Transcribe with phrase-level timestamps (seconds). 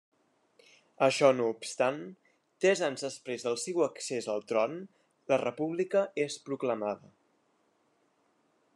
[1.07, 1.99] Això no obstant,
[2.65, 4.75] tres anys després del seu accés al tron,
[5.33, 7.17] la república és proclamada.